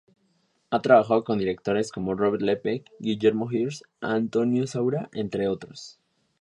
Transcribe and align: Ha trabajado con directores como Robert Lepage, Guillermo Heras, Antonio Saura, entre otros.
Ha 0.71 0.81
trabajado 0.81 1.23
con 1.23 1.37
directores 1.37 1.91
como 1.91 2.15
Robert 2.15 2.41
Lepage, 2.41 2.85
Guillermo 2.99 3.51
Heras, 3.51 3.83
Antonio 3.99 4.65
Saura, 4.65 5.11
entre 5.13 5.47
otros. 5.47 5.99